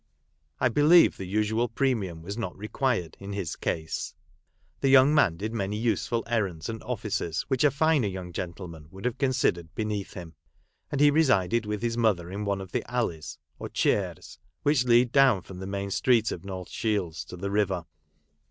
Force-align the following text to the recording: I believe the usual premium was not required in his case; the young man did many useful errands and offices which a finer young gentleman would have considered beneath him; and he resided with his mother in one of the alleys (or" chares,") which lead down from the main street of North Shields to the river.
I 0.59 0.67
believe 0.69 1.15
the 1.17 1.27
usual 1.27 1.67
premium 1.69 2.23
was 2.23 2.35
not 2.35 2.57
required 2.57 3.15
in 3.19 3.33
his 3.33 3.55
case; 3.55 4.15
the 4.79 4.89
young 4.89 5.13
man 5.13 5.37
did 5.37 5.53
many 5.53 5.77
useful 5.77 6.23
errands 6.25 6.67
and 6.69 6.81
offices 6.81 7.43
which 7.49 7.63
a 7.63 7.69
finer 7.69 8.07
young 8.07 8.33
gentleman 8.33 8.87
would 8.89 9.05
have 9.05 9.19
considered 9.19 9.75
beneath 9.75 10.15
him; 10.15 10.33
and 10.91 10.99
he 11.01 11.11
resided 11.11 11.67
with 11.67 11.83
his 11.83 11.97
mother 11.99 12.31
in 12.31 12.45
one 12.45 12.61
of 12.61 12.71
the 12.71 12.83
alleys 12.91 13.37
(or" 13.59 13.69
chares,") 13.83 14.39
which 14.63 14.85
lead 14.85 15.11
down 15.11 15.43
from 15.43 15.59
the 15.59 15.67
main 15.67 15.91
street 15.91 16.31
of 16.31 16.43
North 16.43 16.71
Shields 16.71 17.23
to 17.25 17.37
the 17.37 17.51
river. 17.51 17.85